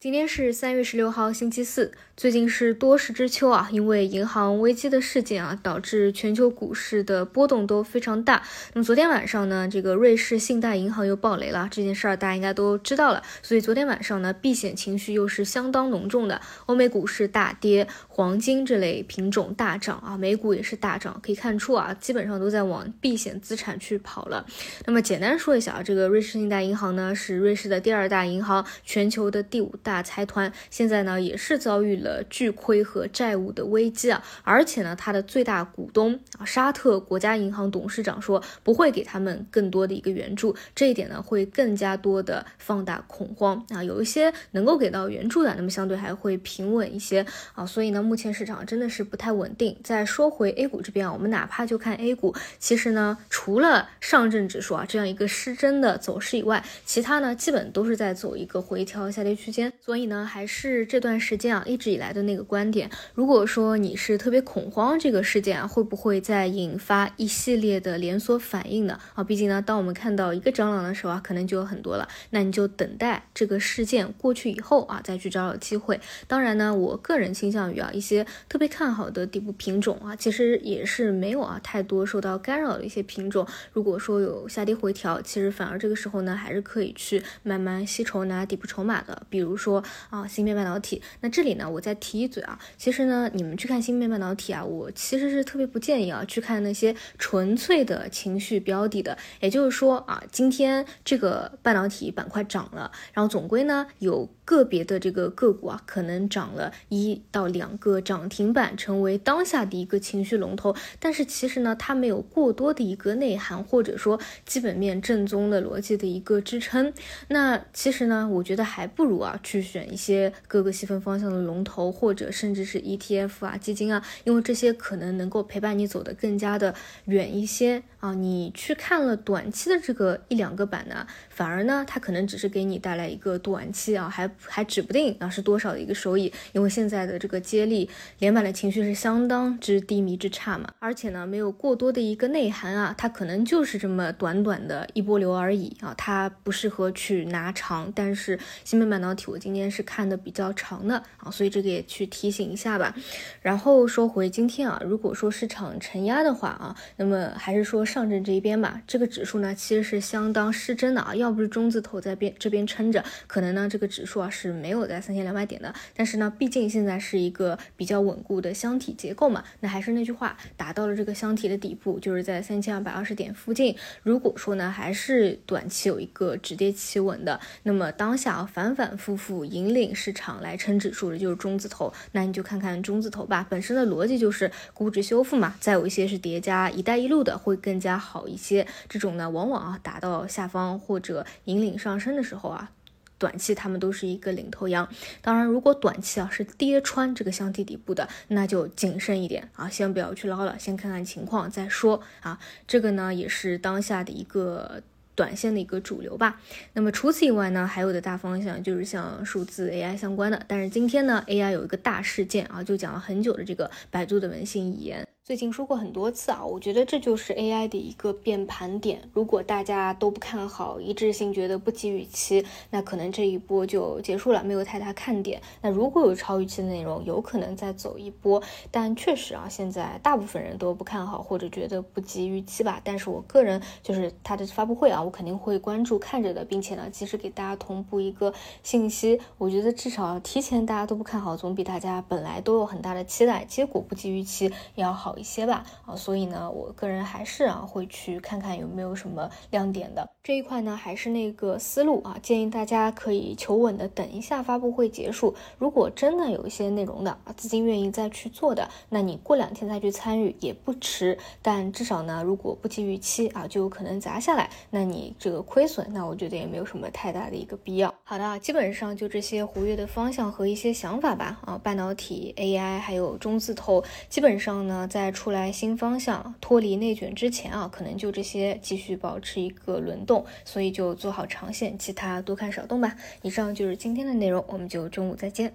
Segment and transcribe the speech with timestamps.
[0.00, 1.92] 今天是三月十六号，星期四。
[2.16, 8.42] 最近是多事之秋啊，因为银行危机的事件啊，导致全球股市的波动都非常大。
[8.72, 13.22] 那么昨天晚上呢，这个瑞士信贷银行又爆雷了，这件事儿大家应该都知道了。
[13.42, 16.40] 所以昨天晚上呢，避险情绪又是相当浓重的。
[16.64, 21.20] 欧美股市大跌，黄金这类品种大涨啊，美股也是大涨。
[21.22, 24.46] 可以看出啊，基本上都在往避险资产去跑了。
[24.86, 29.89] 那么简单说一下啊，这个瑞士信贷银行呢，是瑞士的第二大银行，全球的第五大。
[29.90, 43.82] 大财团现在呢也是遭遇了巨亏和债务的危机啊，而且呢，它的最大股东啊沙特国家银行董事长说不会给他们更多的一个援助，这一点呢会更加多的放大恐慌啊。
[43.82, 47.66] 有一些能够给到援助的，那么相对还会平稳一些啊。
[47.66, 49.76] 所以呢，目前市场真的是不太稳定。
[49.82, 59.72] 再说回 A 股这边啊，我们哪怕就看 A 股，其实呢，除了上证指数啊这样一个失真的走势以外，其他呢基本都是在走一个回调下跌区间。
[59.82, 62.90] 所以呢，还是这段时间啊，一直以来的那个观点。
[63.14, 69.00] 如果说你是特别恐慌这个事件啊，会不会再引发一系列的连锁反应呢？
[69.14, 72.06] 啊，毕竟呢，当我们看到一个蟑螂的时候啊，可能就有很多了。
[72.28, 75.98] 那你就等待这个事件过去以后啊，再去找找机会。
[76.28, 83.46] 当然呢，我个人倾向于啊，一些特别看好的底部品种啊，其实也是没有啊太多受到干扰的一些品种。
[83.72, 89.26] 如果说有下跌回调，其实反而这个时候呢，还是可以去慢慢吸筹拿底部筹码的。
[89.30, 89.69] 比如说。
[89.70, 104.28] 说啊，芯片半导体，那这里呢，我再提一嘴啊，其实呢，你们去看芯片半导体啊，我其实是特别不建议啊，去看那些纯粹的情绪标的的，也就是说啊，今天这个半导体板块涨了，然后总归呢有。
[104.50, 110.74] 个别的这个个股啊，可能涨了一到两个涨停板，成为当下的一个情绪龙头。
[110.98, 116.92] 但是其实呢，它没有过多的一个内涵，或者说基本面正宗的逻辑的一个支撑。
[117.28, 128.14] 那其实呢，我觉得还不如啊，去选一些各个细分方向的龙头，或者甚至是 ETF 啊、基金啊，因为这些可能能够陪伴你走得更加的远一些啊。
[128.14, 134.30] 你去看了短期的这个一两个板呢，反而呢，它可能只是给你带来一个短期啊，还。
[134.46, 147.92] 还指不定啊是多少的一个收益，因为现在的这个接力连板的情绪是相当之低迷之差嘛，而且呢没有过多的一个内涵啊，它可能就是这么短短的一波流而已啊，它不适合去拿长。
[147.94, 152.94] 但是芯片半导体我今今天是看的比较长的啊，所以这个也去提醒一下吧。
[153.42, 164.28] 然后说回今天啊，如果说市场承压的话啊，那么还是说上证这一边吧，这个指数呢其实是相当失真的啊，要不是中字头在边这边撑着，可能呢这个指数啊。
[164.32, 173.76] 是没有在三千两百点的，但是呢，毕竟现在是一个比较稳固的箱体结构嘛，那还是那句话，达到了这个箱体的底部，就是在三千二百二十点附近。
[174.04, 188.66] 如果说呢，还是短期有一个止跌企稳的，那么当下啊反反复复引领市场来撑指数的就是中字头，那你就看看中字头吧，本身的逻辑就是估值修复嘛，再有一些是叠加一带一路的会更加好一些。
[188.88, 192.70] 这种呢，往往啊打到下方或者引领上升的时候啊。
[193.18, 194.88] 短期他们都是一个领头羊，
[195.20, 202.40] 当然如果短期啊是跌穿这个箱体底部的，那就谨慎一点啊，先不要去捞了，先看看情况再说啊。
[202.66, 204.82] 这个呢也是当下的一个
[205.14, 206.40] 短线的一个主流吧。
[206.72, 215.06] 那么除此以外呢，还有的大方向就是像数字 AI 相关的，但是今天呢 AI 有一个大事件啊，就讲了很久的这个百度的文心一言。
[215.30, 219.00] 最近说过很多次啊，我觉得这就是 AI 的一个变盘点。
[219.12, 225.40] 如果大家都不看好，一致性觉得不及预期，那可能这一波就结束了，没有太大看点。
[225.62, 228.42] 那如果有超预期的内容，有可能再走一波。
[228.72, 232.80] 但确实啊，现在大部分人都不看好或者觉得不及预期吧。
[232.82, 239.20] 但是我个人就是它的发布会啊，我肯定会关注看着的，并且呢，及时给大家同步一个信息。
[239.38, 245.16] 我觉得至少提前大家都不看好，总比大家本来都有很大的期待，结果不及预期要好。
[245.20, 261.18] 一些吧啊，所以呢，我个人还是啊会去看看有没有什么亮点的这一块呢，还是那个思路啊，建议大家可以求稳的等一下发布会结束，如果真的有一些内容的啊，资金愿意再去做的，那你过两天再去参与也不迟。
[261.42, 267.94] 但至少呢，如果不及预期啊，就有可能砸下来，那你这个亏损，那我觉得也没有什么太大的一个必要。
[268.04, 282.96] 好的，基本上就这些活跃的方向和一些想法吧啊，半导体、AI 还有中字头，基本上呢在出来新方向，脱离内卷之前啊，可能就这些继续保持一个轮动，所以就做好长线，其他多看少动吧。
[283.22, 285.52] 以上就是今天的内容，我们就中午再见。